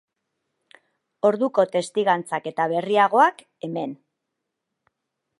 [1.29, 3.93] Orduko testigantzak eta berriagoak hemen.